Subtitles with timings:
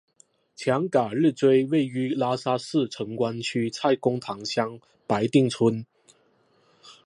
[0.55, 5.85] 强嘎日追位于拉萨市城关区蔡公堂乡白定村。